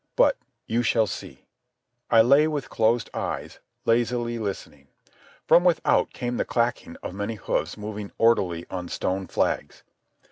But 0.15 0.35
you 0.65 0.81
shall 0.81 1.05
see. 1.05 1.45
I 2.09 2.23
lay 2.23 2.47
with 2.47 2.71
closed 2.71 3.07
eyes, 3.13 3.59
lazily 3.85 4.39
listening. 4.39 4.87
From 5.45 5.63
without 5.63 6.11
came 6.11 6.37
the 6.37 6.43
clacking 6.43 6.97
of 7.03 7.13
many 7.13 7.35
hoofs 7.35 7.77
moving 7.77 8.11
orderly 8.17 8.65
on 8.71 8.89
stone 8.89 9.27
flags. 9.27 9.83